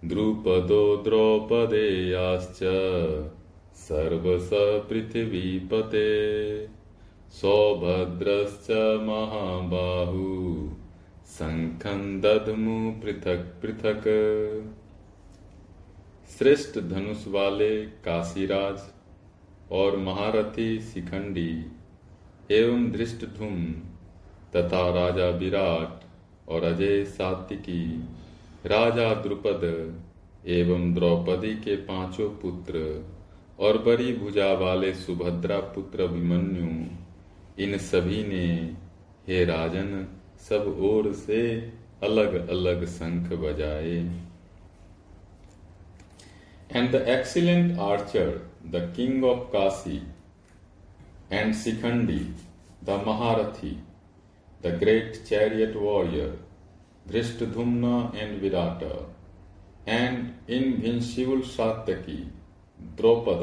द्रुपदो 0.09 0.83
द्रौपदेयाश्च 1.05 2.59
सर्वस 3.87 4.51
पृथिवीपते 4.91 6.09
सौभद्रश्च 7.41 8.71
महाबाहु 9.07 10.29
शङ्खं 11.33 12.01
दधमु 12.21 12.79
पृथक 13.01 13.45
पृथक। 13.63 14.05
श्रेष्ठ 16.31 16.79
धनुष 16.79 17.27
वाले 17.29 17.71
काशीराज 18.05 18.81
और 19.73 19.97
महारथी 19.99 20.81
शिखंडी 20.81 21.51
एवं 22.51 22.91
धृष्टधुम 22.91 23.57
तथा 24.57 24.83
राजा 24.91 25.29
विराट 25.29 26.05
और 26.49 26.65
अजय 26.65 27.05
सात्विकी, 27.05 27.85
राजा 28.67 29.13
द्रुपद 29.15 29.65
एवं 30.49 30.93
द्रौपदी 30.95 31.55
के 31.57 31.77
पाँचों 31.77 32.29
पुत्र 32.37 32.83
और 33.59 33.79
बड़ी 33.79 34.13
भुजा 34.13 34.53
वाले 34.55 34.95
सुभद्रा 34.95 35.59
पुत्र 35.75 36.03
अभिमन्यु, 36.03 36.69
इन 37.65 37.79
सभी 37.79 38.23
ने 38.25 38.47
हे 39.29 39.45
राजन 39.45 40.07
सब 40.49 40.79
ओर 40.85 41.13
से 41.17 41.41
अलग 42.05 42.35
अलग 42.51 42.85
शंख 42.89 43.33
बजाए। 43.41 43.99
And 46.73 46.91
the 46.93 47.05
excellent 47.09 47.79
archer 47.81 48.31
the 48.67 48.81
king 48.97 49.25
of 49.25 49.41
Kashi 49.53 50.01
and 51.33 51.55
Shikhandi 51.55 52.19
the 52.85 53.03
maharathi 53.07 53.71
the 54.65 54.75
great 54.81 55.17
chariot 55.25 55.77
warrior 55.77 56.39
Dhrishtadyumna 57.55 57.87
and 58.17 58.41
Virata 58.43 58.83
and 59.89 60.51
in 60.53 60.73
invincible 60.81 61.41
Satyaki 61.51 62.19
Drupada 62.99 63.43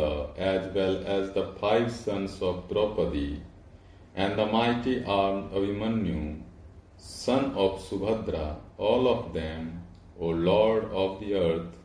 as 0.50 0.68
well 0.76 0.96
as 1.16 1.26
the 1.38 1.48
five 1.62 1.88
sons 1.98 2.42
of 2.44 2.68
Draupadi 2.70 3.28
and 4.16 4.36
the 4.38 4.50
mighty 4.54 4.96
arm 5.16 5.42
Abhimanyu 5.60 6.22
son 7.02 7.52
of 7.58 7.82
Subhadra 7.82 8.46
all 8.86 9.08
of 9.08 9.28
them 9.34 9.68
O 10.22 10.32
lord 10.40 10.94
of 11.02 11.24
the 11.24 11.32
earth 11.42 11.78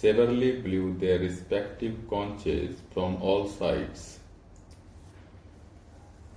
severally 0.00 0.50
blew 0.62 0.88
their 1.00 1.20
respective 1.20 1.96
conches 2.10 2.82
from 2.92 3.16
all 3.30 3.46
sides 3.50 4.04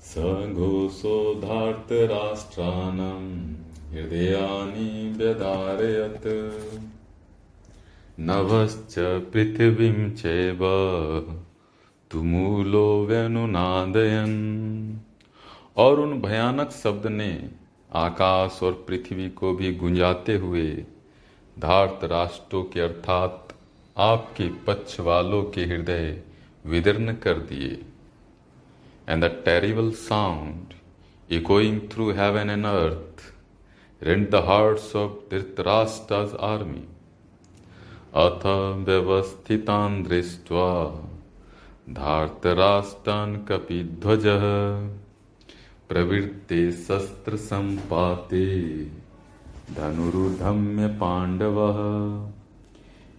स 0.05 0.17
घोषोधार्थ 0.55 1.91
राष्ट्रानम 2.12 3.25
हृदयानी 3.91 4.89
व्यदारयत 5.17 6.25
नभश्च 8.21 8.95
पृथिवीं 9.34 10.10
चैव 10.15 10.63
तुमूलो 12.12 12.88
व्यनुनादयन 13.08 14.34
और 15.77 15.99
उन 15.99 16.19
भयानक 16.21 16.71
शब्द 16.73 17.08
ने 17.12 17.32
आकाश 17.91 18.60
और 18.63 18.73
पृथ्वी 18.88 19.30
को 19.30 19.54
भी 19.54 19.73
गुंजाते 19.73 20.36
हुए, 20.36 20.86
धार्त 21.60 22.04
राष्ट्रों 22.04 22.63
के 22.63 22.80
अर्थात 22.80 23.54
आपके 23.97 24.49
पक्ष 24.49 24.99
वालों 24.99 25.43
के 25.43 25.65
हृदय 25.65 26.21
विदीर्ण 26.65 27.13
कर 27.13 27.34
दिए। 27.34 27.86
And 29.10 29.23
the 29.23 29.41
terrible 29.45 29.91
sound 29.91 30.73
echoing 31.30 31.82
through 31.91 32.12
heaven 32.12 32.49
and 32.49 32.65
earth 32.65 34.04
rent 34.04 34.30
the 34.30 34.36
hearts 34.36 34.95
of 34.95 35.12
Dhritarashtra's 35.12 36.36
army 36.36 36.84
अथ 38.15 38.45
व्यवस्थितान् 38.86 40.04
दृष्ट्वा, 40.04 40.69
धार्तराष्ट्रान् 41.89 43.45
कपिध्वजः। 43.45 44.39
प्रवृत्ते 45.89 46.58
शस्त्रसम्पाते 46.71 48.47
धनुरुधम्य 49.75 50.88
पाण्डवः 50.95 51.80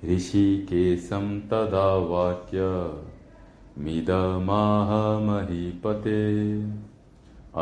ऋषिकेशं 0.05 1.27
तदा 1.41 1.87
वाक्य 2.11 2.67
मिदमाह 3.79 4.93
महीपते 5.21 6.21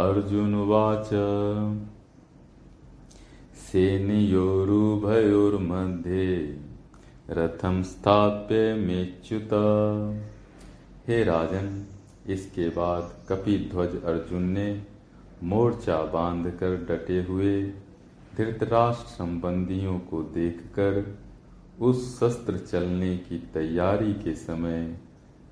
अर्जुनवाच 0.00 1.10
सेनयोरुभयोर्मध्ये 3.62 4.66
रथम 7.30 7.82
स्थाप्य 7.84 8.60
मेच्युत। 8.74 9.52
हे 11.08 11.22
राजन, 11.24 11.72
इसके 12.28 12.68
बाद 12.68 13.10
कपिध्वज 13.28 13.92
अर्जुन 14.04 14.44
ने 14.50 14.68
मोर्चा 15.42 16.02
बांधकर 16.02 16.76
डटे 16.76 17.22
हुए 17.22 17.62
धृतराष्ट्र 18.36 19.08
संबंधियों 19.08 19.98
को 19.98 20.22
देखकर 20.22 21.18
उस 21.80 22.20
शस्त्र 22.20 22.58
चलने 22.58 23.16
की 23.16 23.38
तैयारी 23.38 24.12
के 24.12 24.34
समय 24.34 24.98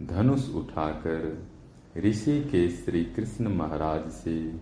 धनुष 0.03 0.55
उठाकर 0.55 1.47
ऋषि 1.97 2.41
के 2.41 2.69
श्री 2.69 3.05
कृष्ण 3.05 3.49
महाराज 3.49 4.11
से 4.11 4.55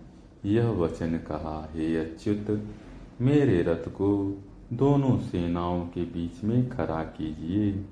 यह 0.45 0.69
वचन 0.69 1.17
कहा, 1.17 1.69
हे 1.73 1.97
अच्युत, 1.97 2.63
मेरे 3.21 3.61
रथ 3.61 3.89
को 3.89 4.37
दोनों 4.73 5.17
सेनाओं 5.19 5.81
के 5.81 6.03
बीच 6.03 6.43
में 6.43 6.69
खड़ा 6.69 7.03
कीजिए। 7.03 7.85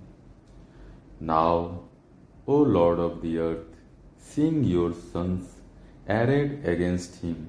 Now 1.21 1.77
O 2.47 2.65
lord 2.65 2.99
of 2.99 3.13
the 3.13 3.25
earth, 3.25 3.75
seeing 4.23 4.67
your 4.67 4.91
sons 4.91 5.52
Arrayed 6.16 6.66
against 6.74 7.22
him 7.24 7.46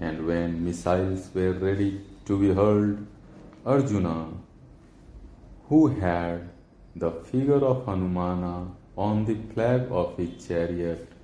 and 0.00 0.20
when 0.28 0.54
missiles 0.62 1.30
were 1.36 1.54
ready 1.64 1.90
to 2.28 2.38
be 2.38 2.50
hurled 2.60 3.04
Arjuna 3.74 4.16
who 5.70 5.86
had 6.02 6.48
the 7.02 7.12
figure 7.30 7.64
of 7.72 7.88
Hanumana 7.88 8.54
on 9.08 9.24
the 9.24 9.36
flag 9.52 9.92
of 10.02 10.16
his 10.20 10.38
chariot 10.46 11.14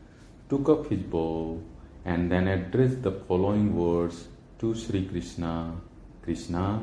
took 0.52 0.68
up 0.68 0.88
his 0.88 1.04
bow 1.12 1.58
and 2.04 2.30
then 2.30 2.48
addressed 2.54 2.98
the 3.04 3.12
following 3.28 3.68
words 3.74 4.16
to 4.62 4.74
Sri 4.74 5.00
Krishna 5.06 5.52
Krishna, 6.22 6.80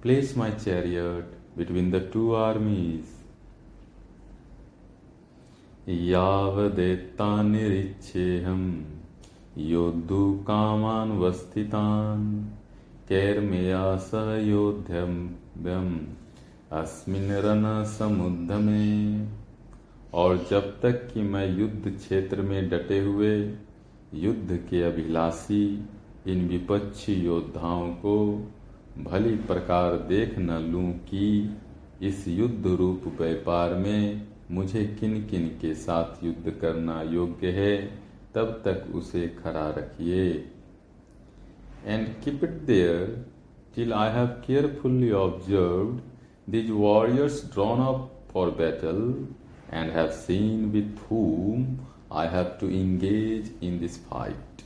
Place 0.00 0.34
my 0.36 0.52
chariot 0.52 1.26
between 1.54 1.90
the 1.90 2.00
two 2.00 2.34
armies. 2.34 3.04
यावदेत्तान्निरिच्छेऽहं 9.57 9.71
योद्धुकामान् 9.71 11.19
वस्थितान् 11.19 12.43
कैर्मया 13.09 13.95
स 13.95 14.11
योध्यम्यम् 14.43 15.99
अस्मिन् 16.71 17.31
रणसमुद्यमे 17.31 19.25
और 20.13 20.47
जब 20.49 20.81
तक 20.81 21.13
कि 21.13 21.21
मैं 21.21 21.57
युद्ध 21.57 21.97
क्षेत्र 21.97 22.41
में 22.41 22.69
डटे 22.69 22.99
हुए, 22.99 23.53
युद्ध 24.13 24.67
के 24.69 24.83
अभिलाषी, 24.83 25.85
इन 26.27 26.47
विपक्षी 26.47 27.13
योद्धाओं 27.13 27.89
को 27.89 28.47
भली 28.97 29.35
प्रकार 29.35 29.93
देख 29.93 30.39
न 30.39 30.51
लूँ 30.51 30.91
कि 30.91 31.55
इस 32.01 32.27
युद्ध 32.27 32.67
रूप 32.67 33.21
व्यापार 33.21 33.73
में 33.73 34.27
मुझे 34.51 34.97
किन 34.99 35.23
किन 35.23 35.47
के 35.47 35.73
साथ 35.73 36.23
युद्ध 36.23 36.51
करना 36.51 37.01
योग्य 37.01 37.47
है। 37.47 38.04
तब 38.35 38.61
तक 38.65 38.95
उसे 38.95 39.27
खड़ा 39.43 39.69
रखिए। 39.77 40.25
And 41.85 42.07
keep 42.23 42.43
it 42.43 42.61
there 42.67 43.25
till 43.75 43.93
I 43.93 44.09
have 44.11 44.27
carefully 44.47 45.11
observe 45.21 45.99
these 46.51 46.69
warriors 46.71 47.43
drawn 47.53 47.81
up 47.85 48.11
for 48.33 48.51
battle 48.61 49.01
and 49.73 49.91
have 49.91 50.07
seen 50.21 50.65
with 50.71 50.97
whom 51.09 51.65
I 52.13 52.27
have 52.27 52.45
to 52.61 52.67
engage 52.79 53.51
in 53.63 53.77
this 53.79 53.97
fight 54.05 54.61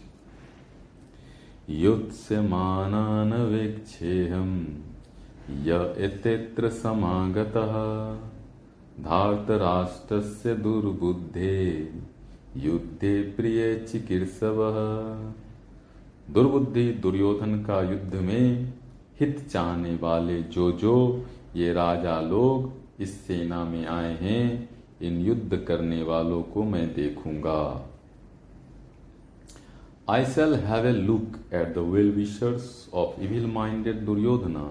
युत्स्यमानानवेक्षेऽहं 1.69 4.53
य 5.65 5.75
एतेऽत्र 6.05 6.69
समागतः 6.71 7.73
धार्तराष्ट्रस्य 9.03 10.55
दुर्बुद्धे 10.55 11.59
युद्धे 12.63 13.21
प्रिय 13.21 13.75
चिकित्सव। 13.91 14.57
दुर्बुद्धि 16.33 16.91
दुर्योधन 17.01 17.55
का 17.63 17.81
युद्ध 17.81 18.15
में 18.15 18.73
हित 19.19 19.47
चाहने 19.49 19.95
वाले 19.95 20.41
जो 20.43 20.71
जो 20.71 20.95
ये 21.55 21.73
राजा 21.73 22.19
लोग 22.21 23.01
इस 23.01 23.19
सेना 23.27 23.63
में 23.63 23.85
आए 23.87 24.13
हैं, 24.21 24.69
इन 25.01 25.19
युद्ध 25.21 25.57
करने 25.57 26.01
वालों 26.03 26.41
को 26.43 26.63
मैं 26.63 26.87
देखूँगा। 26.93 27.85
I 30.09 30.25
shall 30.25 30.53
have 30.55 30.87
a 30.87 30.91
look 30.91 31.35
at 31.53 31.77
the well 31.77 32.11
wishers 32.11 32.89
of 32.93 33.21
evil 33.21 33.45
minded 33.45 34.05
Duryodhana 34.05 34.65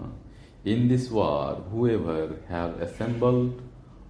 in 0.67 0.89
this 0.89 1.11
war 1.13 1.63
whoever 1.71 2.35
have 2.49 2.81
assembled 2.85 3.53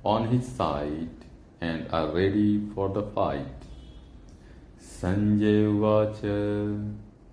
on 0.07 0.29
his 0.29 0.43
side 0.43 1.25
and 1.62 1.87
are 1.95 2.14
ready 2.14 2.71
for 2.75 2.88
the 2.93 3.11
fight 3.17 3.67
Vacha 5.81 6.38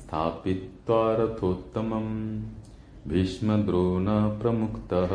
स्थापित्वा 0.00 1.00
रथोत्तमम् 1.18 2.10
भीष्मद्रोण 3.08 4.06
प्रमुक्तः 4.40 5.12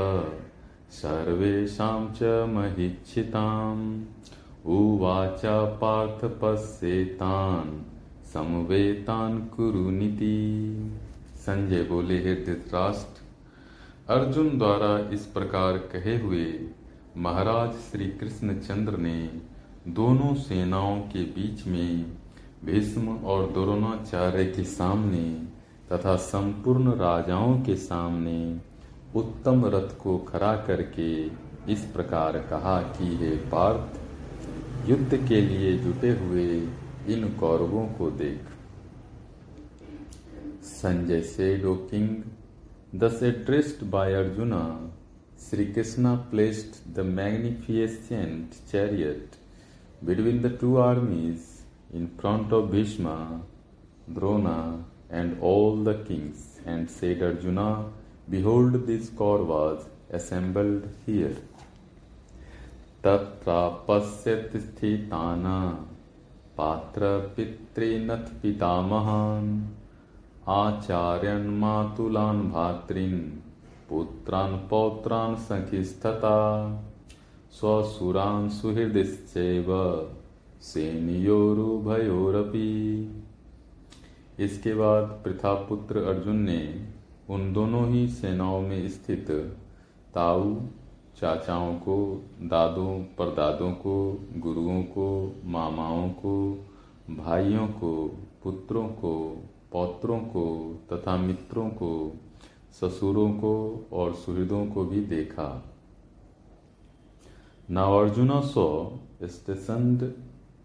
सर्वेषां 1.00 2.00
च 2.18 2.32
महिच्छिताम् 2.54 3.84
उवाच 4.76 5.42
पार्थ 5.82 6.26
पश्येतान् 6.42 7.74
समवेतान् 8.34 9.42
कुरुनीति 9.56 10.38
संजय 11.46 11.84
बोले, 11.84 12.18
हे 12.18 12.36
धृतराष्ट्र, 12.36 13.22
अर्जुन 14.14 14.58
द्वारा 14.58 15.10
इस 15.10 15.26
प्रकार 15.26 15.78
कहे 15.78 16.18
हुए 16.18 16.70
महाराज 17.18 17.72
श्री 17.72 18.08
कृष्णचंद्र 18.08 18.98
ने 18.98 19.42
दोनों 19.88 20.36
सेनाओं 20.36 21.02
के 21.02 21.24
बीच 21.24 21.68
में 21.68 22.18
भीष्म 22.66 23.18
और 23.18 23.52
द्रोणाचार्य 23.52 24.46
के 24.46 24.64
सामने 24.64 25.44
तथा 25.92 26.16
संपूर्ण 26.16 26.94
राजाओं 26.94 27.62
के 27.62 27.76
सामने 27.76 28.58
उत्तम 29.16 29.66
रथ 29.66 30.04
को 30.04 30.18
खड़ा 30.18 30.56
करके 30.56 31.26
इस 31.74 31.92
प्रकार 31.94 32.38
कहा 32.38 32.82
कि, 32.82 33.18
हे 33.18 33.36
पार्थ, 33.36 34.00
युद्ध 34.90 35.28
के 35.28 35.42
लिए 35.42 35.78
जुटे 35.78 36.10
हुए 36.10 36.68
इन 37.08 37.38
कौरवों 37.40 37.88
को 37.88 38.12
देख। 38.12 38.55
Sanjay 40.86 41.22
said 41.22 41.58
king 41.66 43.00
thus 43.00 43.20
addressed 43.24 43.86
by 43.86 44.14
Arjuna 44.14 44.92
Shri 45.40 45.66
Krishna 45.66 46.16
placed 46.16 46.96
the 46.96 47.00
magnificent 47.00 48.50
chariot, 48.72 49.30
between 50.04 50.42
the 50.42 50.58
two 50.62 50.76
armies, 50.76 51.40
in 51.94 52.08
front 52.08 52.54
of 52.54 52.66
Bhishma 52.66 53.10
Drona 54.14 54.86
and 55.12 55.40
all 55.44 55.86
the 55.86 56.06
kings, 56.08 56.68
and 56.68 56.88
said 56.88 57.24
Arjuna, 57.24 57.94
behold 58.30 58.76
this 58.86 59.10
Kauravas 59.40 60.14
assembled 60.16 60.84
here. 61.08 61.34
तत्रापस्य 63.04 64.36
तिष्ठिताना 64.36 65.88
पात्र 66.58 67.34
पितृनथ 67.38 68.42
पितामहान्। 68.42 69.85
आचार्यन् 70.48 71.60
मातुलान् 71.60 72.52
भातृन्, 72.52 73.22
पुत्रान् 73.90 74.70
पौत्रान् 74.70 75.36
सखिस्तथा 75.36 76.38
स्वसुरान् 77.52 78.50
सुहृदश्चैव, 78.50 79.66
सेनियोरुभयोरपि। 80.62 81.62
इसके 84.40 84.74
बाद 84.74 85.04
प्रथापुत्र 85.04 85.98
अर्जुन 85.98 86.36
ने 86.36 86.88
उन 87.30 87.54
दोनों 87.54 87.90
ही 87.90 88.08
सेनाओं 88.08 88.62
में 88.62 88.90
स्थित 88.90 89.32
ताऊ 90.16 90.62
चाचाओं 91.18 91.76
को, 91.76 92.26
दादों, 92.42 93.04
परदादों 93.04 93.72
को, 93.72 94.28
गुरुओं 94.38 94.84
को, 94.84 95.36
मामाओं 95.46 96.10
को, 96.10 96.66
भाइयों 97.10 97.68
को, 97.68 98.24
पुत्रों 98.44 98.88
को 98.88 99.44
पौत्रों 99.76 100.20
को 100.34 100.44
तथा 100.92 101.16
मित्रों 101.18 101.70
को, 101.70 101.92
ससुरों 102.80 103.30
को 103.34 103.54
और 103.94 104.14
सुहृदों 104.16 104.66
को 104.66 104.86
भी 104.86 105.02
देखा। 105.06 105.48
Now 107.70 108.00
Arjun 108.00 108.40
saw 108.50 108.68
stationed 109.24 109.96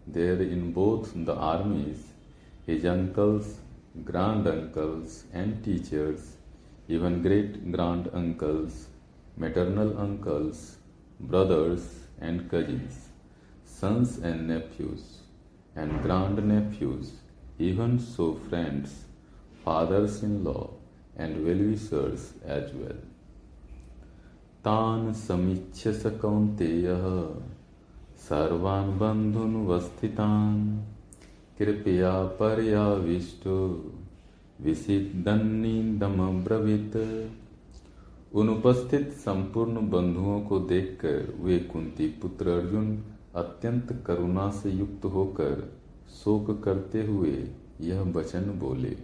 there 0.09 0.41
in 0.41 0.71
both 0.73 1.17
the 1.17 1.37
armies 1.49 2.05
his 2.67 2.85
uncles 2.85 3.55
grand 4.07 4.47
uncles 4.47 5.23
and 5.33 5.63
teachers 5.65 6.35
even 6.89 7.21
great 7.21 7.61
grand 7.67 8.07
uncles 8.07 8.87
maternal 9.39 9.91
uncles 10.07 10.67
brothers 11.21 11.89
and 12.21 12.49
cousins 12.49 13.07
sons 13.71 14.11
and 14.19 14.47
nephews 14.47 15.03
and 15.75 16.01
grand 16.03 16.39
nephews 16.47 17.07
even 17.59 17.91
so 17.97 18.27
friends, 18.27 18.89
fathers-in-law, 19.67 20.67
and 21.19 21.35
well-wishers 21.37 22.21
as 22.45 22.81
well. 22.81 22.99
तान 24.65 25.13
समीक्ष्य 25.13 25.93
स 25.93 26.05
कौन्तेयः। 26.05 27.29
सर्वान् 28.17 28.99
बन्धुन्वस्थितान् 28.99 30.79
कृपया 31.59 32.23
पर्याविष्टो। 32.23 33.91
उन 38.35 38.49
उपस्थित 38.49 39.11
संपूर्ण 39.11 39.89
बंधुओं 39.89 40.41
को 40.41 40.59
देखकर 40.59 41.37
वे 41.41 41.59
कुंती 41.59 42.07
पुत्र 42.07 42.49
अर्जुन 42.49 43.03
अत्यंत 43.35 44.03
करुणा 44.07 44.49
से 44.49 44.69
युक्त 44.69 45.05
होकर 45.05 45.80
शोक 46.13 46.49
करते 46.63 47.03
हुए 47.05 47.35
यह 47.81 48.01
वचन 48.15 48.49
बोले 48.59 48.95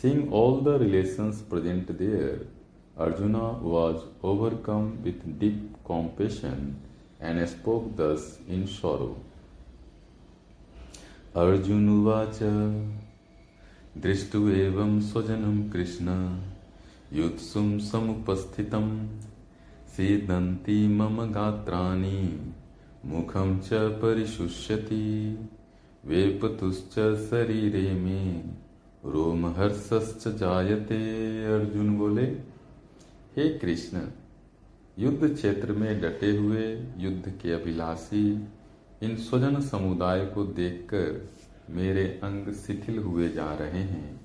seeing 0.00 0.32
all 0.34 0.60
the 0.64 0.76
relations 0.80 1.40
present 1.50 1.92
there 1.98 2.46
Arjuna 3.02 3.46
was 3.62 3.96
overcome 4.26 4.90
with 5.02 5.26
deep 5.38 5.76
compassion 5.86 6.74
and 7.22 7.44
spoke 7.46 7.88
thus 8.00 8.28
in 8.48 8.66
sorrow 8.72 9.16
Arjun 11.36 11.88
उवाच 11.90 12.38
दृष्टु 14.02 14.48
एवं 14.50 15.00
स्वजनम 15.02 15.62
कृष्ण 15.70 16.14
युत्सुम 17.12 17.78
समुपस्थितम 17.82 18.88
सीदंती 19.96 20.76
मम 20.94 21.22
गात्राणि 21.32 22.22
मुखम 23.06 23.58
च 23.60 23.80
परिशुष्यति 24.00 25.04
वेपतुश्च 26.06 26.92
शरीरे 27.30 27.92
में। 27.92 28.44
रोम 29.04 29.12
रोमहर्षश्च 29.12 30.28
जायते, 30.28 30.98
अर्जुन 31.44 31.98
बोले। 31.98 32.24
हे 33.36 33.58
कृष्ण, 33.58 34.00
युद्ध 34.98 35.34
क्षेत्र 35.34 35.72
में 35.72 36.00
डटे 36.00 36.36
हुए 36.36 36.84
युद्ध 36.98 37.28
के 37.42 37.52
अभिलाषी, 37.52 38.48
इन 39.02 39.16
स्वजन 39.16 39.60
समुदाय 39.60 40.26
को 40.26 40.44
देखकर 40.44 41.30
मेरे 41.70 42.20
अंग 42.22 42.54
शिथिल 42.54 42.98
हुए 42.98 43.28
जा 43.28 43.54
रहे 43.54 43.82
हैं 43.82 44.20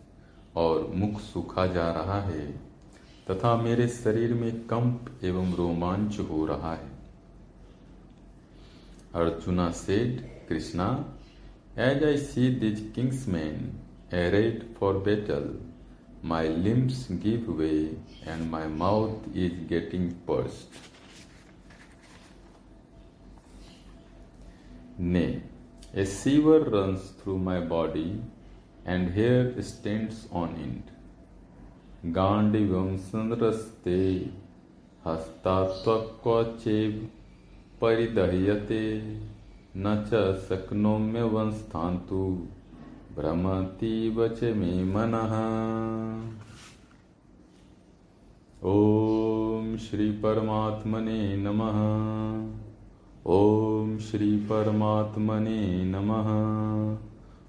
और 0.56 0.88
मुख 0.96 1.22
सूखा 1.22 1.68
जा 1.68 1.92
रहा 1.92 2.22
है, 2.22 2.52
तथा 3.32 3.62
मेरे 3.62 3.88
शरीर 3.88 4.34
में 4.34 4.60
कंप 4.60 5.20
एवं 5.24 5.54
रोमांच 5.54 6.20
हो 6.20 6.46
रहा 6.46 6.76
है। 6.76 6.92
Arjuna 9.16 9.72
said, 9.72 10.22
Krishna 10.50 11.18
as 11.80 12.04
I 12.04 12.18
see 12.18 12.48
these 12.60 12.80
kinsmen 13.30 13.60
arrayed 14.30 14.64
for 14.80 14.98
battle 15.04 15.46
my 16.30 16.48
limbs 16.64 17.08
give 17.24 17.52
way 17.58 17.70
and 18.28 18.50
my 18.52 18.68
mouth 18.70 19.36
is 19.36 19.54
getting 19.68 20.10
parched 20.28 20.90
ने 25.00 25.24
a 25.96 26.06
shiver 26.06 26.70
runs 26.76 27.10
through 27.22 27.38
my 27.48 27.62
body 27.68 28.10
and 28.88 29.10
hair 29.12 29.62
stands 29.62 30.28
on 30.34 30.56
end 30.64 32.12
Gandiv 32.16 32.76
संरस्ते 32.98 34.02
हस्तात्व 35.06 35.96
क्वचे 36.24 36.90
परिदह्यते। 37.82 38.86
न 39.78 40.06
च 40.08 40.36
शक्नोम्य 40.50 41.24
वंस्थान्तु। 41.24 42.48
भ्रमति 43.18 44.10
वच 44.10 44.44
मे 44.44 44.84
मनः। 44.84 45.32
ॐ 48.66 49.78
श्री 49.78 50.12
परमात्मने 50.12 51.38
नमः। 51.38 51.78
ॐ 53.28 53.98
श्री 53.98 54.38
परमात्मने 54.38 55.86
नमः। 55.86 56.30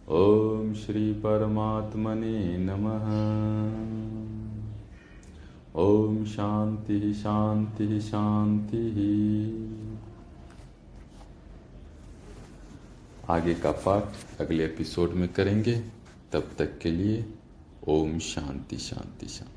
ॐ 0.08 0.74
श्री 0.74 1.12
परमात्मने 1.12 2.58
नमः। 2.58 3.06
ॐ 5.82 6.24
शान्तिः 6.24 7.12
शान्तिः 7.12 8.00
शान्तिः। 8.00 9.61
आगे 13.28 13.54
का 13.54 13.72
पाठ 13.72 14.40
अगले 14.40 14.64
एपिसोड 14.64 15.10
में 15.10 15.28
करेंगे। 15.28 15.78
तब 16.32 16.50
तक 16.58 16.78
के 16.78 16.90
लिए 16.90 17.26
ओम 17.88 18.18
शांति 18.18 18.76
शांति 18.76 19.26
शांति। 19.26 19.51